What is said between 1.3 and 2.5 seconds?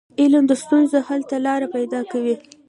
لار پيداکوي.